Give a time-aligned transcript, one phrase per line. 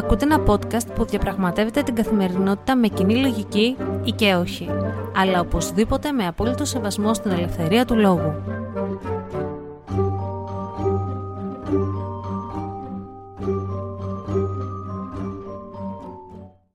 [0.00, 4.68] Ακούτε ένα podcast που διαπραγματεύεται την καθημερινότητα με κοινή λογική ή και όχι,
[5.16, 8.34] αλλά οπωσδήποτε με απόλυτο σεβασμό στην ελευθερία του λόγου.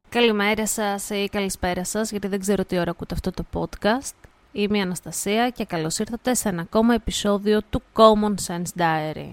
[0.10, 4.15] Καλημέρα σας ή καλησπέρα σας, γιατί δεν ξέρω τι ώρα ακούτε αυτό το podcast.
[4.51, 9.32] Είμαι η Αναστασία και καλώς ήρθατε σε ένα ακόμα επεισόδιο του Common Sense Diary.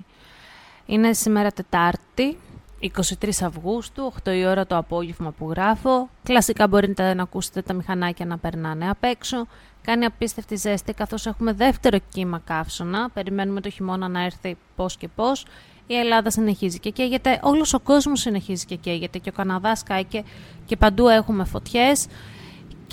[0.87, 2.39] Είναι σήμερα Τετάρτη,
[2.83, 6.09] 23 Αυγούστου, 8 η ώρα το απόγευμα που γράφω.
[6.23, 9.47] Κλασικά μπορείτε να ακούσετε τα μηχανάκια να περνάνε απ' έξω.
[9.83, 13.11] Κάνει απίστευτη ζέστη καθώς έχουμε δεύτερο κύμα καύσωνα.
[13.11, 15.47] Περιμένουμε το χειμώνα να έρθει πώς και πώς.
[15.87, 20.25] Η Ελλάδα συνεχίζει και καίγεται, όλος ο κόσμος συνεχίζει και καίγεται και ο Καναδάς κάηκε
[20.67, 22.07] και παντού έχουμε φωτιές.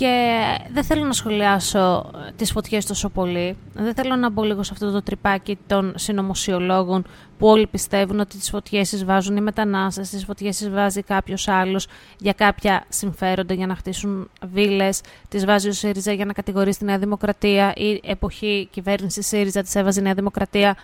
[0.00, 0.40] Και
[0.72, 3.56] δεν θέλω να σχολιάσω τις φωτιές τόσο πολύ.
[3.74, 7.04] Δεν θέλω να μπω λίγο σε αυτό το τρυπάκι των συνωμοσιολόγων
[7.38, 11.48] που όλοι πιστεύουν ότι τις φωτιές τις βάζουν οι μετανάστες, τις φωτιές τις βάζει κάποιος
[11.48, 11.86] άλλος
[12.18, 16.84] για κάποια συμφέροντα, για να χτίσουν βίλες, τις βάζει ο ΣΥΡΙΖΑ για να κατηγορήσει τη
[16.84, 20.76] Νέα Δημοκρατία ή εποχή κυβέρνησης ΣΥΡΙΖΑ τις έβαζε η Νέα Δημοκρατία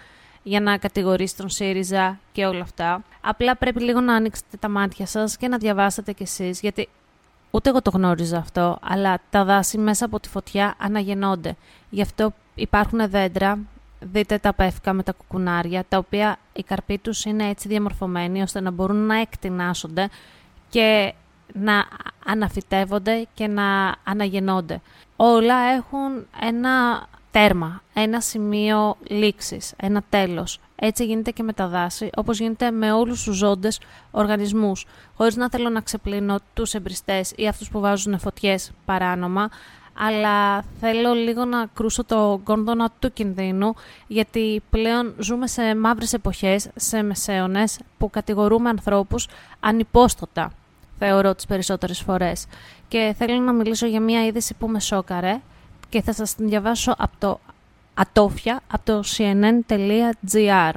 [0.42, 3.02] για να κατηγορήσει τον ΣΥΡΙΖΑ και όλα αυτά.
[3.20, 6.88] Απλά πρέπει λίγο να ανοίξετε τα μάτια σας και να διαβάσετε κι εσείς, γιατί
[7.50, 11.56] Ούτε εγώ το γνώριζα αυτό, αλλά τα δάση μέσα από τη φωτιά αναγεννώνται.
[11.90, 13.58] Γι' αυτό υπάρχουν δέντρα,
[14.00, 18.60] δείτε τα πεύκα με τα κουκουνάρια, τα οποία οι καρποί τους είναι έτσι διαμορφωμένοι ώστε
[18.60, 20.08] να μπορούν να εκτινάσονται
[20.68, 21.14] και
[21.52, 21.84] να
[22.26, 24.80] αναφυτεύονται και να αναγεννώνται.
[25.16, 30.60] Όλα έχουν ένα τέρμα, ένα σημείο λήξης, ένα τέλος.
[30.76, 34.86] Έτσι γίνεται και με τα δάση, όπως γίνεται με όλους τους ζώντες οργανισμούς.
[35.14, 39.50] Χωρίς να θέλω να ξεπλύνω τους εμπριστές ή αυτούς που βάζουν φωτιές παράνομα,
[39.98, 43.74] αλλά θέλω λίγο να κρούσω το κόνδωνα του κινδύνου,
[44.06, 49.28] γιατί πλέον ζούμε σε μαύρες εποχές, σε μεσαίωνες, που κατηγορούμε ανθρώπους
[49.60, 50.52] ανυπόστοτα,
[50.98, 52.46] θεωρώ τις περισσότερες φορές.
[52.88, 55.40] Και θέλω να μιλήσω για μια είδηση που με σόκαρε,
[55.88, 57.40] και θα σας την διαβάσω από το
[57.96, 60.72] ατόφια, από το cnn.gr.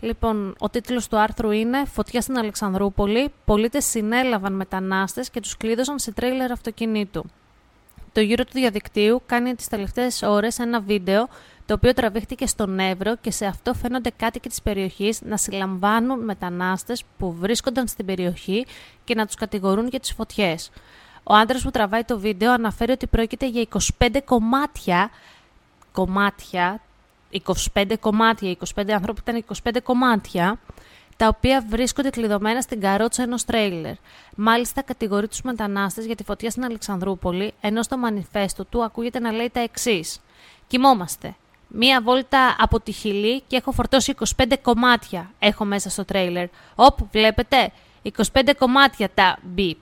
[0.00, 5.98] Λοιπόν, ο τίτλος του άρθρου είναι «Φωτιά στην Αλεξανδρούπολη, πολίτες συνέλαβαν μετανάστες και τους κλείδωσαν
[5.98, 7.24] σε τρέιλερ αυτοκινήτου».
[8.12, 11.28] Το γύρο του διαδικτύου κάνει τις τελευταίες ώρες ένα βίντεο
[11.66, 17.02] το οποίο τραβήχτηκε στον Εύρο και σε αυτό φαίνονται κάτοικοι της περιοχής να συλλαμβάνουν μετανάστες
[17.18, 18.66] που βρίσκονταν στην περιοχή
[19.04, 20.70] και να τους κατηγορούν για τις φωτιές.
[21.22, 23.66] Ο άντρας που τραβάει το βίντεο αναφέρει ότι πρόκειται για
[23.98, 25.10] 25 κομμάτια.
[25.94, 26.80] Κομμάτια.
[27.74, 28.56] 25 κομμάτια.
[28.74, 30.58] 25 άνθρωποι ήταν 25 κομμάτια
[31.16, 33.94] τα οποία βρίσκονται κλειδωμένα στην καρότσα ενός τρέιλερ.
[34.36, 39.32] Μάλιστα, κατηγορεί τους μετανάστες για τη φωτιά στην Αλεξανδρούπολη, ενώ στο μανιφέστο του ακούγεται να
[39.32, 40.20] λέει τα εξής.
[40.66, 41.34] Κοιμόμαστε.
[41.68, 45.30] Μία βόλτα από τη χιλή και έχω φορτώσει 25 κομμάτια.
[45.38, 46.48] Έχω μέσα στο τρέιλερ.
[46.74, 47.72] Οπ, βλέπετε.
[48.02, 49.78] 25 κομμάτια τα μπιπ.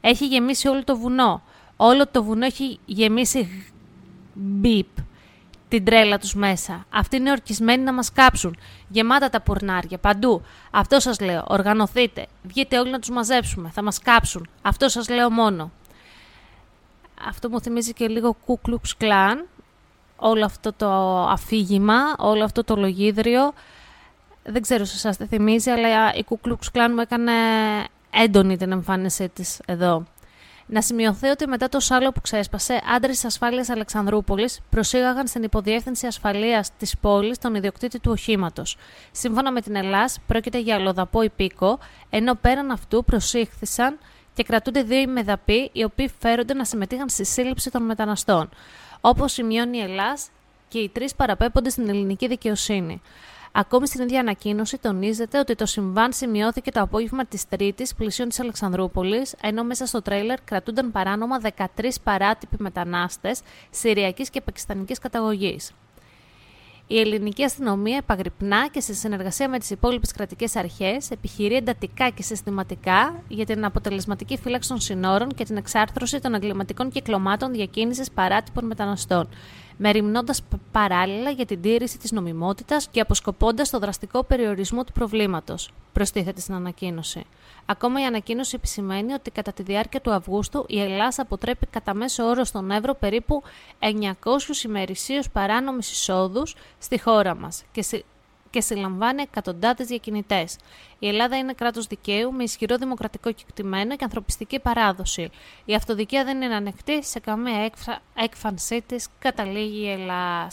[0.00, 1.42] Έχει γεμίσει όλο το βουνό.
[1.76, 3.72] Όλο το βουνό έχει γεμίσει
[4.34, 4.86] μπιπ
[5.70, 6.86] την τρέλα τους μέσα.
[6.90, 8.56] Αυτοί είναι ορκισμένοι να μας κάψουν.
[8.88, 10.42] Γεμάτα τα πουρνάρια, παντού.
[10.70, 12.26] Αυτό σας λέω, οργανωθείτε.
[12.42, 14.48] Βγείτε όλοι να τους μαζέψουμε, θα μας κάψουν.
[14.62, 15.70] Αυτό σας λέω μόνο.
[17.28, 19.46] Αυτό μου θυμίζει και λίγο Κούκλουξ Κλάν.
[20.16, 20.88] Όλο αυτό το
[21.28, 23.52] αφήγημα, όλο αυτό το λογίδριο.
[24.42, 27.32] Δεν ξέρω σε εσάς τι θυμίζει, αλλά η Κούκλουξ Κλάν μου έκανε
[28.10, 30.04] έντονη την εμφάνισή της εδώ.
[30.72, 36.06] Να σημειωθεί ότι μετά το σάλο που ξέσπασε, άντρες της ασφάλειας Αλεξανδρούπολης προσήγαγαν στην υποδιεύθυνση
[36.06, 38.76] ασφαλείας της πόλης τον ιδιοκτήτη του οχήματος.
[39.12, 41.78] Σύμφωνα με την Ελλάδα, πρόκειται για αλλοδαπό υπήκο,
[42.10, 43.98] ενώ πέραν αυτού προσήχθησαν
[44.34, 48.48] και κρατούνται δύο ημεδαποί, οι οποίοι φέρονται να συμμετείχαν στη σύλληψη των μεταναστών.
[49.00, 50.16] Όπως σημειώνει η Ελλάδα,
[50.68, 53.02] και οι τρεις παραπέμπονται στην ελληνική δικαιοσύνη.
[53.52, 58.40] Ακόμη στην ίδια ανακοίνωση τονίζεται ότι το συμβάν σημειώθηκε το απόγευμα της Τρίτης πλησίων της
[58.40, 61.66] Αλεξανδρούπολης, ενώ μέσα στο τρέιλερ κρατούνταν παράνομα 13
[62.04, 63.40] παράτυποι μετανάστες
[63.70, 65.72] Συριακής και Πακιστανικής καταγωγής.
[66.86, 72.22] Η ελληνική αστυνομία επαγρυπνά και σε συνεργασία με τις υπόλοιπες κρατικές αρχές επιχειρεί εντατικά και
[72.22, 78.66] συστηματικά για την αποτελεσματική φύλαξη των συνόρων και την εξάρθρωση των εγκληματικών κυκλωμάτων διακίνησης παράτυπων
[78.66, 79.28] μεταναστών
[79.82, 80.42] μεριμνώντας
[80.72, 86.54] παράλληλα για την τήρηση της νομιμότητας και αποσκοπώντας το δραστικό περιορισμό του προβλήματος, προστίθεται στην
[86.54, 87.26] ανακοίνωση.
[87.66, 92.24] Ακόμα η ανακοίνωση επισημαίνει ότι κατά τη διάρκεια του Αυγούστου η Ελλάδα αποτρέπει κατά μέσο
[92.24, 93.42] όρο στον Εύρο περίπου
[93.78, 97.82] 900 ημερησίως παράνομης εισόδους στη χώρα μας και
[98.50, 100.56] και συλλαμβάνει εκατοντάδες διακινητές.
[100.98, 105.30] Η Ελλάδα είναι κράτος δικαίου με ισχυρό δημοκρατικό κεκτημένο και ανθρωπιστική παράδοση.
[105.64, 107.70] Η αυτοδικία δεν είναι ανεκτή σε καμία
[108.14, 110.48] έκφανσή της, καταλήγει η Ελλάδα.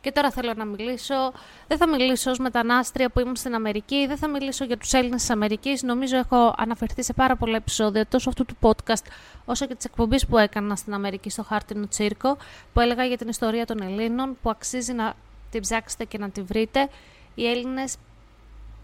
[0.00, 1.32] Και τώρα θέλω να μιλήσω,
[1.68, 5.20] δεν θα μιλήσω ως μετανάστρια που ήμουν στην Αμερική, δεν θα μιλήσω για τους Έλληνες
[5.20, 5.82] της Αμερικής.
[5.82, 9.04] Νομίζω έχω αναφερθεί σε πάρα πολλά επεισόδια τόσο αυτού του podcast
[9.44, 12.36] όσο και της εκπομπής που έκανα στην Αμερική στο Χάρτινο Τσίρκο
[12.72, 15.14] που έλεγα για την ιστορία των Ελλήνων που αξίζει να
[15.50, 16.88] την ψάξετε και να την βρείτε.
[17.38, 17.96] Οι Έλληνες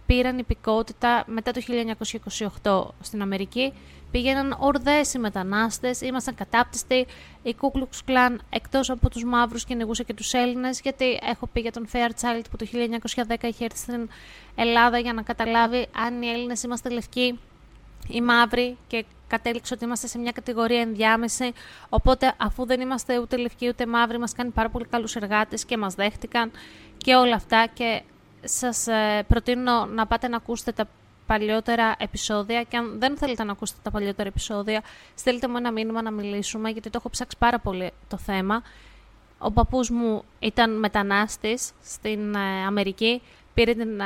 [0.07, 1.61] πήραν υπηκότητα μετά το
[2.63, 3.73] 1928 στην Αμερική.
[4.11, 7.07] Πήγαιναν ορδές οι μετανάστες, ήμασταν κατάπτυστοι.
[7.43, 11.61] Η Ku Klux Klan εκτός από τους μαύρους κυνηγούσε και τους Έλληνες, γιατί έχω πει
[11.61, 14.09] για τον Fairchild που το 1910 είχε έρθει στην
[14.55, 17.39] Ελλάδα για να καταλάβει αν οι Έλληνες είμαστε λευκοί
[18.09, 21.53] ή μαύροι και κατέληξε ότι είμαστε σε μια κατηγορία ενδιάμεση.
[21.89, 25.77] Οπότε, αφού δεν είμαστε ούτε λευκοί ούτε μαύροι, μας κάνει πάρα πολύ καλούς εργάτες και
[25.77, 26.51] μας δέχτηκαν
[26.97, 27.67] και όλα αυτά.
[27.75, 28.03] Και
[28.45, 30.89] σας ε, προτείνω να πάτε να ακούσετε τα
[31.27, 34.83] παλιότερα επεισόδια και αν δεν θέλετε να ακούσετε τα παλιότερα επεισόδια,
[35.15, 38.63] στείλτε μου ένα μήνυμα να μιλήσουμε, γιατί το έχω ψάξει πάρα πολύ το θέμα.
[39.39, 43.23] Ο παππούς μου ήταν μετανάστης στην ε, Αμερική,
[43.55, 44.05] πήρε την, ε,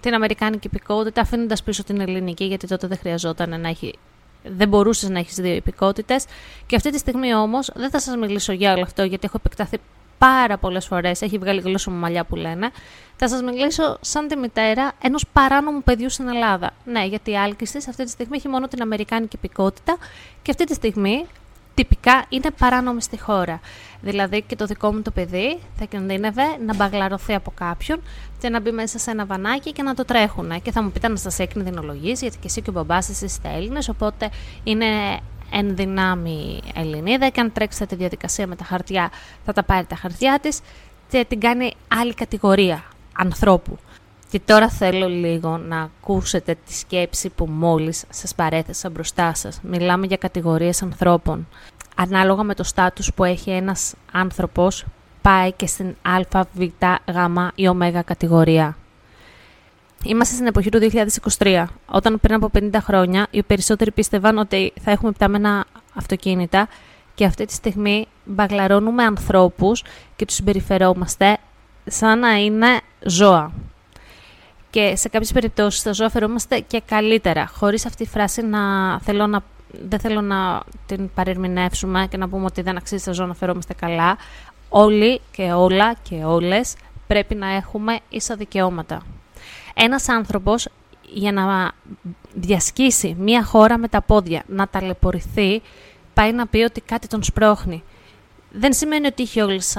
[0.00, 3.98] την Αμερικάνικη υπηκότητα, αφήνοντας πίσω την ελληνική, γιατί τότε δεν χρειαζόταν να έχει
[4.42, 6.24] δεν μπορούσες να έχεις δύο υπηκότητες.
[6.66, 9.78] Και αυτή τη στιγμή όμως δεν θα σας μιλήσω για όλο αυτό, γιατί έχω επεκταθεί
[10.18, 11.22] πάρα πολλές φορές.
[11.22, 12.70] Έχει βγάλει γλώσσα μου μαλλιά που λένε.
[13.16, 16.70] Θα σας μιλήσω σαν τη μητέρα ενός παράνομου παιδιού στην Ελλάδα.
[16.84, 19.96] Ναι, γιατί η Άλκηστη αυτή τη στιγμή έχει μόνο την Αμερικάνικη υπηκότητα
[20.42, 21.26] και αυτή τη στιγμή
[21.74, 23.60] τυπικά είναι παράνομη στη χώρα.
[24.00, 28.02] Δηλαδή και το δικό μου το παιδί θα κινδύνευε να μπαγλαρωθεί από κάποιον
[28.38, 30.62] και να μπει μέσα σε ένα βανάκι και να το τρέχουν.
[30.62, 33.48] Και θα μου πείτε να σα εκκινδυνολογήσει, γιατί και εσύ και ο μπαμπάς σα είστε
[33.54, 34.30] Έλληνες, οπότε
[34.64, 34.86] είναι
[35.50, 39.10] εν δυνάμει Ελληνίδα και αν τρέξετε τη διαδικασία με τα χαρτιά
[39.44, 40.60] θα τα πάρει τα χαρτιά της
[41.08, 43.78] και την κάνει άλλη κατηγορία ανθρώπου.
[44.30, 49.60] Και τώρα θέλω λίγο να ακούσετε τη σκέψη που μόλις σας παρέθεσα μπροστά σας.
[49.62, 51.48] Μιλάμε για κατηγορίες ανθρώπων.
[51.96, 54.84] Ανάλογα με το στάτους που έχει ένας άνθρωπος,
[55.22, 57.16] πάει και στην α, β, γ
[57.54, 58.76] ή ω κατηγορία.
[60.04, 60.78] Είμαστε στην εποχή του
[61.38, 66.68] 2023, όταν πριν από 50 χρόνια οι περισσότεροι πίστευαν ότι θα έχουμε πτάμενα αυτοκίνητα
[67.14, 69.84] και αυτή τη στιγμή μπαγλαρώνουμε ανθρώπους
[70.16, 71.38] και τους συμπεριφερόμαστε
[71.86, 73.52] σαν να είναι ζώα.
[74.70, 78.60] Και σε κάποιες περιπτώσεις τα ζώα φερόμαστε και καλύτερα, χωρίς αυτή τη φράση να
[79.00, 79.42] θέλω να
[79.88, 83.74] δεν θέλω να την παρερμηνεύσουμε και να πούμε ότι δεν αξίζει τα ζώα να φερόμαστε
[83.74, 84.16] καλά.
[84.68, 89.02] Όλοι και όλα και όλες πρέπει να έχουμε ίσα δικαιώματα
[89.78, 90.68] ένας άνθρωπος
[91.02, 91.72] για να
[92.34, 95.62] διασκήσει μία χώρα με τα πόδια, να ταλαιπωρηθεί,
[96.14, 97.82] πάει να πει ότι κάτι τον σπρώχνει.
[98.50, 99.76] Δεν σημαίνει ότι είχε όλες τις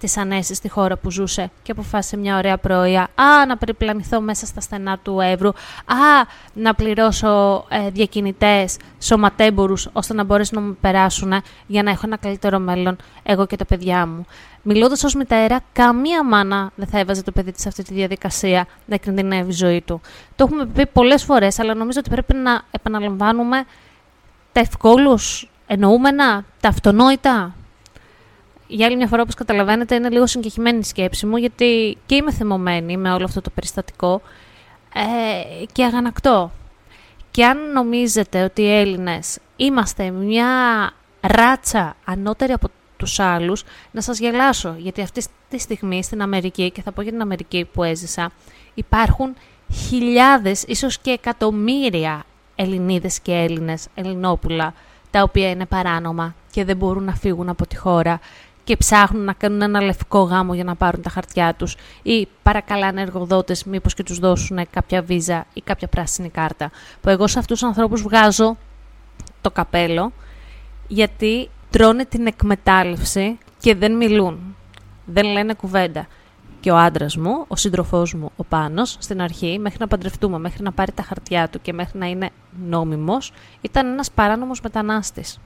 [0.00, 4.20] ανέσεις, τις ανέσεις στη χώρα που ζούσε και αποφάσισε μια ωραία πρωία «Α, να περιπλανηθώ
[4.20, 5.48] μέσα στα στενά του Εύρου»,
[5.84, 11.32] «Α, να πληρώσω ε, διακινητές, σωματέμπορους, ώστε να μπορέσουν να μου περάσουν
[11.66, 14.26] για να έχω ένα καλύτερο μέλλον εγώ και τα παιδιά μου».
[14.62, 18.66] Μιλώντας ως μητέρα, καμία μάνα δεν θα έβαζε το παιδί της σε αυτή τη διαδικασία
[18.86, 20.00] να κινδυνεύει η ζωή του.
[20.36, 23.64] Το έχουμε πει πολλές φορές, αλλά νομίζω ότι πρέπει να επαναλαμβάνουμε
[24.52, 27.54] τα ευκόλους εννοούμενα, τα αυτονόητα.
[28.72, 32.32] Για άλλη μια φορά, όπως καταλαβαίνετε, είναι λίγο συγκεκριμένη η σκέψη μου, γιατί και είμαι
[32.32, 34.22] θυμωμένη με όλο αυτό το περιστατικό
[34.94, 36.52] ε, και αγανακτώ.
[37.30, 40.46] Και αν νομίζετε ότι οι Έλληνες είμαστε μια
[41.20, 46.82] ράτσα ανώτερη από τους άλλους, να σας γελάσω, γιατί αυτή τη στιγμή στην Αμερική, και
[46.82, 48.30] θα πω για την Αμερική που έζησα,
[48.74, 49.34] υπάρχουν
[49.72, 52.24] χιλιάδες, ίσως και εκατομμύρια
[52.54, 54.74] Ελληνίδες και Έλληνες, Ελληνόπουλα,
[55.10, 58.20] τα οποία είναι παράνομα και δεν μπορούν να φύγουν από τη χώρα
[58.64, 63.00] και ψάχνουν να κάνουν ένα λευκό γάμο για να πάρουν τα χαρτιά τους ή παρακαλάνε
[63.00, 66.70] εργοδότες μήπως και τους δώσουν κάποια βίζα ή κάποια πράσινη κάρτα.
[67.00, 68.56] Που εγώ σε αυτούς τους ανθρώπους βγάζω
[69.40, 70.12] το καπέλο
[70.88, 74.56] γιατί τρώνε την εκμετάλλευση και δεν μιλούν.
[75.04, 76.06] Δεν λένε κουβέντα.
[76.60, 80.62] Και ο άντρας μου, ο σύντροφός μου, ο Πάνος, στην αρχή, μέχρι να παντρευτούμε, μέχρι
[80.62, 82.30] να πάρει τα χαρτιά του και μέχρι να είναι
[82.68, 85.38] νόμιμος, ήταν ένας παράνομος μετανάστης.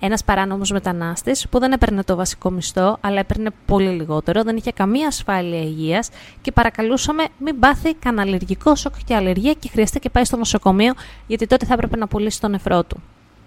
[0.00, 4.72] Ένας παράνομος μετανάστης που δεν έπαιρνε το βασικό μισθό, αλλά έπαιρνε πολύ λιγότερο, δεν είχε
[4.72, 6.08] καμία ασφάλεια υγείας
[6.40, 10.92] και παρακαλούσαμε μην πάθει κανένα αλλεργικό σοκ και αλλεργία και χρειαστεί και πάει στο νοσοκομείο,
[11.26, 13.00] γιατί τότε θα έπρεπε να πουλήσει τον νεφρό του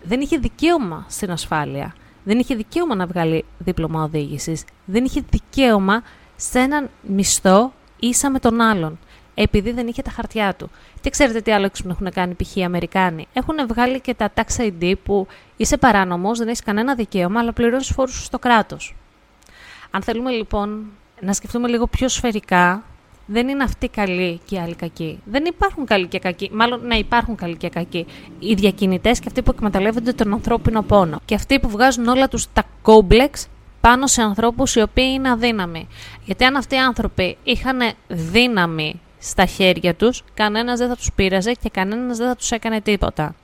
[0.04, 1.96] δεν είχε δικαίωμα στην ασφάλεια.
[2.24, 4.64] Δεν είχε δικαίωμα να βγάλει δίπλωμα οδήγησης.
[4.86, 6.02] Δεν είχε δικαίωμα
[6.36, 9.00] σε έναν μισθό ίσα με τον άλλον.
[9.34, 10.70] Επειδή δεν είχε τα χαρτιά του.
[11.02, 12.56] Και ξέρετε τι άλλο έξω έχουν κάνει π.χ.
[12.56, 13.28] οι Αμερικάνοι.
[13.34, 17.88] Έχουν βγάλει και τα tax ID που είσαι παράνομος, δεν έχεις κανένα δικαίωμα, αλλά πληρώνεις
[17.88, 18.96] φόρους στο κράτος.
[19.92, 20.86] Αν θέλουμε λοιπόν
[21.22, 22.84] να σκεφτούμε λίγο πιο σφαιρικά
[23.26, 25.20] δεν είναι αυτοί καλοί και οι άλλοι κακοί.
[25.26, 26.50] Δεν υπάρχουν καλοί και κακοί.
[26.54, 28.06] Μάλλον, ναι, υπάρχουν καλοί και κακοί.
[28.40, 31.20] Οι διακινητές και αυτοί που εκμεταλλεύονται τον ανθρώπινο πόνο.
[31.26, 33.48] Και αυτοί που βγάζουν όλα τους τα κόμπλεξ
[33.82, 35.88] πάνω σε ανθρώπους οι οποίοι είναι αδύναμοι.
[36.26, 41.54] Γιατί αν αυτοί οι άνθρωποι είχαν δύναμη στα χέρια τους, κανένας δεν θα τους πείραζε
[41.54, 43.36] και κανένας δεν θα τους έκανε τίποτα.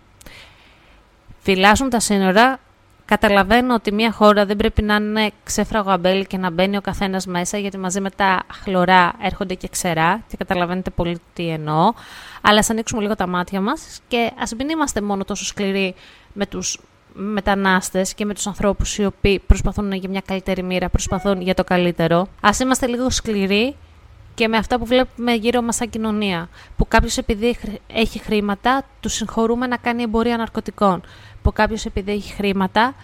[1.39, 2.59] Φυλάσσουν τα σύνορα,
[3.05, 7.25] καταλαβαίνω ότι μια χώρα δεν πρέπει να είναι ξέφραγο αμπέλι και να μπαίνει ο καθένας
[7.25, 11.93] μέσα, γιατί μαζί με τα χλωρά έρχονται και ξερά και καταλαβαίνετε πολύ τι εννοώ.
[12.41, 15.95] Αλλά ας ανοίξουμε λίγο τα μάτια μας και ας μην είμαστε μόνο τόσο σκληροί
[16.33, 16.79] με τους
[17.13, 21.63] μετανάστες και με τους ανθρώπους οι οποίοι προσπαθούν για μια καλύτερη μοίρα, προσπαθούν για το
[21.63, 22.27] καλύτερο.
[22.41, 23.75] Ας είμαστε λίγο σκληροί
[24.39, 26.49] και με αυτά που βλέπουμε γύρω μας σαν κοινωνία.
[26.77, 31.01] Που κάποιος επειδή έχει χρήματα, τους συγχωρούμε να κάνει εμπορία ναρκωτικών.
[31.41, 32.95] Που κάποιος επειδή έχει χρήματα,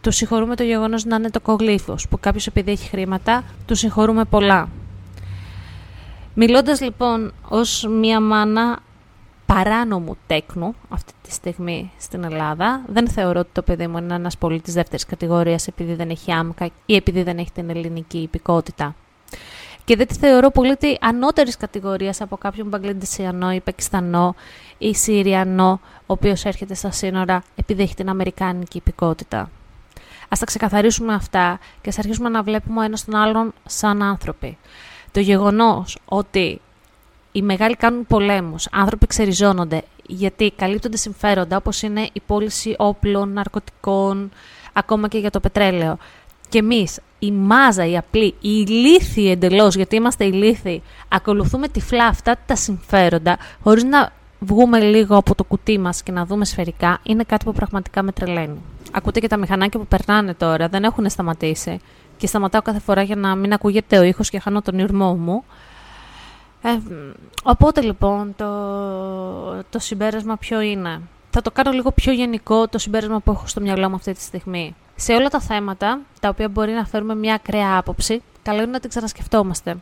[0.00, 2.08] τους συγχωρούμε το γεγονός να είναι το κογλίφος.
[2.08, 4.68] Που κάποιος επειδή έχει χρήματα, τους συγχωρούμε πολλά.
[6.34, 8.78] Μιλώντας λοιπόν ως μία μάνα
[9.46, 12.82] παράνομου τέκνου αυτή τη στιγμή στην Ελλάδα.
[12.86, 16.70] Δεν θεωρώ ότι το παιδί μου είναι ένας πολίτης δεύτερης κατηγορίας επειδή δεν έχει άμκα
[16.86, 18.94] ή επειδή δεν έχει την ελληνική υπηκότητα.
[19.84, 24.34] Και δεν τη θεωρώ πολίτη ανώτερης κατηγορίας από κάποιον Μπαγκλεντεσιανό ή Πακιστανό
[24.78, 29.38] ή Συριανό, ο οποίος έρχεται στα σύνορα επειδή έχει την Αμερικάνικη υπηκότητα.
[30.24, 34.58] Α τα ξεκαθαρίσουμε αυτά και ας αρχίσουμε να βλέπουμε ο ένας τον άλλον σαν άνθρωποι.
[35.12, 36.60] Το γεγονός ότι
[37.32, 44.30] οι μεγάλοι κάνουν πολέμους, άνθρωποι ξεριζώνονται, γιατί καλύπτονται συμφέροντα όπως είναι η πώληση όπλων, ναρκωτικών,
[44.72, 45.98] ακόμα και για το πετρέλαιο.
[46.48, 52.36] Και εμείς, η μάζα, η απλή, οι ηλίθιοι εντελώς, γιατί είμαστε ηλίθιοι, ακολουθούμε τυφλά αυτά
[52.46, 57.24] τα συμφέροντα, χωρίς να βγούμε λίγο από το κουτί μας και να δούμε σφαιρικά, είναι
[57.24, 58.62] κάτι που πραγματικά με τρελαίνει.
[58.92, 61.80] Ακούτε και τα μηχανάκια που περνάνε τώρα, δεν έχουν σταματήσει.
[62.16, 65.44] Και σταματάω κάθε φορά για να μην ακούγεται ο ήχος και χάνω τον ήρμό μου.
[66.62, 66.78] Ε,
[67.42, 68.48] οπότε λοιπόν το,
[69.70, 71.00] το συμπέρασμα ποιο είναι;
[71.30, 74.20] Θα το κάνω λίγο πιο γενικό το συμπέρασμα που έχω στο μυαλό μου αυτή τη
[74.20, 74.74] στιγμή.
[74.96, 78.80] Σε όλα τα θέματα, τα οποία μπορεί να φέρουμε μια ακραία άποψη, καλό είναι να
[78.80, 79.76] την ξανασκεφτόμαστε.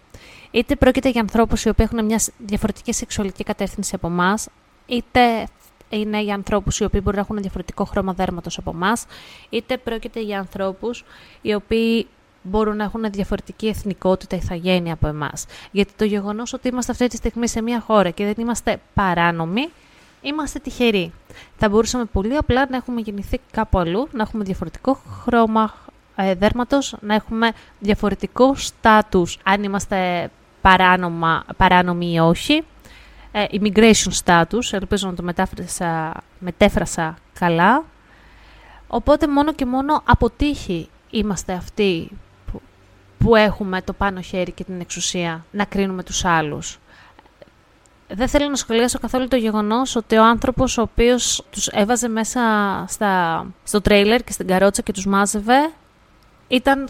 [0.51, 4.49] Είτε πρόκειται για ανθρώπους οι οποίοι έχουν μια διαφορετική σεξουαλική κατεύθυνση από εμάς,
[4.87, 5.47] είτε
[5.89, 9.05] είναι για ανθρώπους οι οποίοι μπορεί να έχουν διαφορετικό χρώμα δέρματος από εμάς,
[9.51, 11.05] είτε πρόκειται για ανθρώπους
[11.43, 12.07] οι οποίοι
[12.43, 15.47] μπορούν να έχουν διαφορετική εθνικότητα ή θαγένεια από εμάς.
[15.71, 19.69] Γιατί το γεγονός ότι είμαστε αυτή τη στιγμή σε μια χώρα και δεν είμαστε παράνομοι,
[20.23, 21.13] είμαστε τυχεροί.
[21.57, 25.75] Θα μπορούσαμε πολύ απλά να έχουμε γεννηθεί κάπου αλλού, να έχουμε διαφορετικό χρώμα
[26.17, 32.65] ε, δέρματος, να έχουμε διαφορετικό στάτους αν είμαστε παράνομα, παράνομοι ή όχι.
[33.33, 37.85] Ε, immigration status, ελπίζω να το μετάφρασα, μετέφρασα καλά.
[38.87, 42.11] Οπότε μόνο και μόνο αποτύχει είμαστε αυτοί
[43.19, 46.79] που έχουμε το πάνω χέρι και την εξουσία να κρίνουμε τους άλλους.
[48.15, 52.41] Δεν θέλω να σχολιάσω καθόλου το γεγονός ότι ο άνθρωπος ο οποίος τους έβαζε μέσα
[52.89, 55.71] στα, στο τρέιλερ και στην καρότσα και τους μάζευε
[56.49, 56.89] ήταν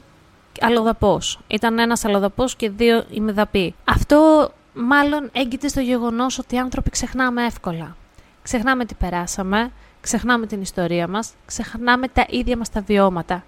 [0.61, 1.41] αλλοδαπός.
[1.47, 3.75] Ήταν ένας αλλοδαπός και δύο ημεδαποί.
[3.85, 7.97] Αυτό μάλλον έγκυται στο γεγονός ότι οι άνθρωποι ξεχνάμε εύκολα.
[8.43, 13.45] Ξεχνάμε τι περάσαμε, ξεχνάμε την ιστορία μας, ξεχνάμε τα ίδια μας τα βιώματα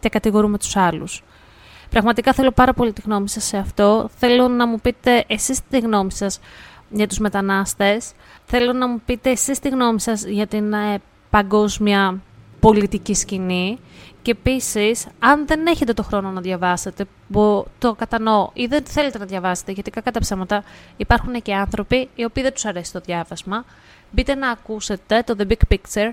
[0.00, 1.22] και κατηγορούμε τους άλλους.
[1.90, 4.08] Πραγματικά θέλω πάρα πολύ τη γνώμη σας σε αυτό.
[4.18, 6.40] Θέλω να μου πείτε εσείς τη γνώμη σας
[6.94, 8.12] για τους μετανάστες.
[8.44, 12.20] Θέλω να μου πείτε εσείς τη γνώμη σας για την ε, παγκόσμια
[12.60, 13.78] πολιτική σκηνή.
[14.22, 19.18] Και επίσης, αν δεν έχετε το χρόνο να διαβάσετε, που το κατανοώ, ή δεν θέλετε
[19.18, 20.64] να διαβάσετε, γιατί κακά τα ψέματα
[20.96, 23.64] υπάρχουν και άνθρωποι οι οποίοι δεν τους αρέσει το διάβασμα,
[24.10, 26.10] μπείτε να ακούσετε το The Big Picture,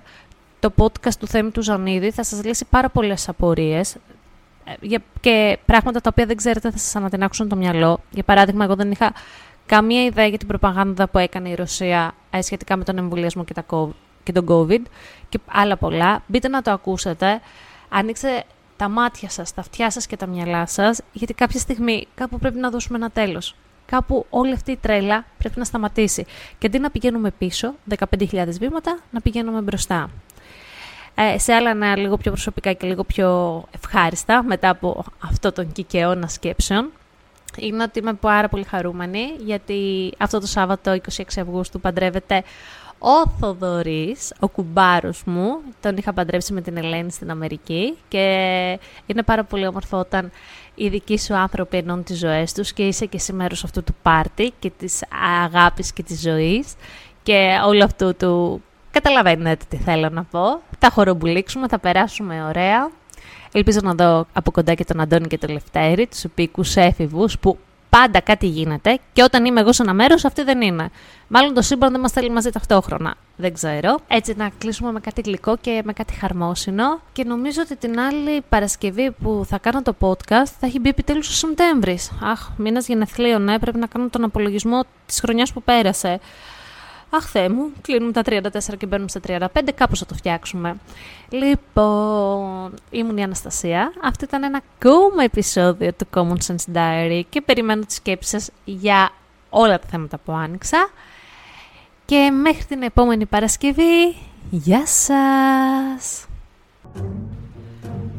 [0.59, 2.11] το podcast του Θέμη του Ζανίδη.
[2.11, 3.95] Θα σας λύσει πάρα πολλές απορίες.
[4.63, 8.00] Ε, και πράγματα τα οποία δεν ξέρετε θα σας ανατινάξουν το μυαλό.
[8.09, 9.13] Για παράδειγμα, εγώ δεν είχα
[9.75, 13.53] καμία ιδέα για την προπαγάνδα που έκανε η Ρωσία ε, σχετικά με τον εμβολιασμό και,
[13.53, 13.65] τα
[14.23, 14.81] και τον COVID
[15.29, 16.23] και άλλα πολλά.
[16.27, 17.41] Μπείτε να το ακούσετε.
[17.89, 18.43] Ανοίξτε
[18.77, 22.59] τα μάτια σας, τα αυτιά σας και τα μυαλά σας, γιατί κάποια στιγμή κάπου πρέπει
[22.59, 23.55] να δώσουμε ένα τέλος.
[23.85, 26.25] Κάπου όλη αυτή η τρέλα πρέπει να σταματήσει.
[26.57, 30.09] Και αντί να πηγαίνουμε πίσω, 15.000 βήματα, να πηγαίνουμε μπροστά.
[31.15, 35.71] Ε, σε άλλα νέα λίγο πιο προσωπικά και λίγο πιο ευχάριστα μετά από αυτό τον
[35.71, 36.91] κικαιώνα σκέψεων
[37.58, 42.43] είναι ότι είμαι πάρα πολύ χαρούμενη γιατί αυτό το Σάββατο 26 Αυγούστου παντρεύεται
[43.00, 48.20] ο Θοδωρής, ο κουμπάρος μου, τον είχα παντρέψει με την Ελένη στην Αμερική και
[49.05, 50.31] είναι πάρα πολύ όμορφο όταν
[50.75, 53.96] οι δικοί σου άνθρωποι ενώνουν τις ζωές τους και είσαι και εσύ μέρος αυτού του
[54.01, 55.03] πάρτι και της
[55.43, 56.74] αγάπης και της ζωής
[57.24, 60.62] και όλο αυτού του Καταλαβαίνετε τι θέλω να πω.
[60.79, 62.91] Θα χορομπουλήξουμε, θα περάσουμε ωραία.
[63.53, 67.58] Ελπίζω να δω από κοντά και τον Αντώνη και τον Λευτέρη, τους επίκους έφηβους που
[67.89, 70.89] πάντα κάτι γίνεται και όταν είμαι εγώ σε ένα μέρος, αυτή δεν είναι.
[71.27, 73.15] Μάλλον το σύμπαν δεν μας θέλει μαζί ταυτόχρονα.
[73.36, 74.00] Δεν ξέρω.
[74.08, 77.01] Έτσι, να κλείσουμε με κάτι γλυκό και με κάτι χαρμόσυνο.
[77.13, 81.27] Και νομίζω ότι την άλλη Παρασκευή που θα κάνω το podcast θα έχει μπει επιτέλους
[81.29, 82.12] ο Σεπτέμβρης.
[82.22, 86.20] Αχ, μήνα γενεθλίων, ναι, πρέπει να κάνω τον απολογισμό της χρονιάς που πέρασε.
[87.13, 90.75] Αχ, Θεέ μου, κλείνουμε τα 34 και μπαίνουμε στα 35, κάπως θα το φτιάξουμε.
[91.30, 93.94] Λοιπόν, ήμουν η Αναστασία.
[94.03, 99.12] Αυτό ήταν ένα ακόμα επεισόδιο του Common Sense Diary και περιμένω τις σκέψεις σας για
[99.50, 100.89] όλα τα θέματα που άνοιξα.
[102.06, 104.15] Και μέχρι την επόμενη Παρασκευή,
[104.50, 106.25] γεια σας!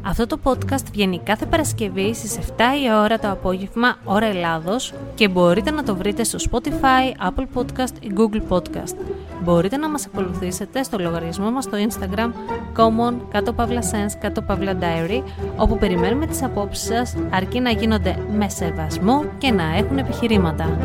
[0.05, 2.41] Αυτό το podcast βγαίνει κάθε Παρασκευή στις 7
[2.83, 7.93] η ώρα το απόγευμα, ώρα Ελλάδος και μπορείτε να το βρείτε στο Spotify, Apple Podcast
[7.99, 8.95] ή Google Podcast.
[9.43, 12.31] Μπορείτε να μας ακολουθήσετε στο λογαριασμό μας στο Instagram
[12.77, 15.23] common κάτω παύλα sense κάτω παύλα diary
[15.55, 20.77] όπου περιμένουμε τις απόψεις σας αρκεί να γίνονται με σεβασμό και να έχουν επιχειρήματα.